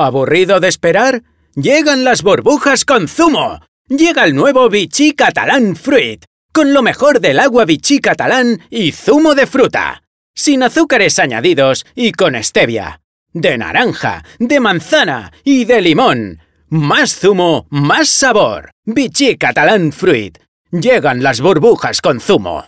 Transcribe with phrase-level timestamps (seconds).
[0.00, 1.24] ¿Aburrido de esperar?
[1.54, 3.60] Llegan las burbujas con zumo.
[3.86, 9.34] Llega el nuevo Vichy Catalán Fruit, con lo mejor del agua Vichy Catalán y zumo
[9.34, 10.02] de fruta.
[10.34, 13.02] Sin azúcares añadidos y con stevia.
[13.34, 16.38] De naranja, de manzana y de limón.
[16.68, 18.70] Más zumo, más sabor.
[18.86, 20.38] Vichy Catalán Fruit.
[20.70, 22.64] Llegan las burbujas con zumo.